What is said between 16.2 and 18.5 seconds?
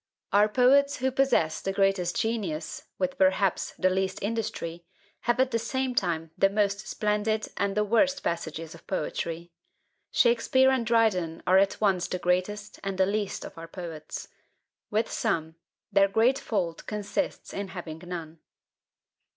fault consists in having none.